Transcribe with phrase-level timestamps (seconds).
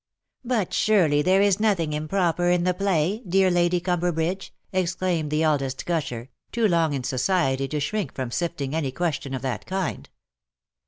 [0.01, 0.03] '^
[0.43, 5.85] But, surely there is nothing improper in the play, dear Lady Cumberbridge,'''' exclaimed the eldest
[5.85, 10.09] gusher, too long in society to shrink from sifting any question of that kind.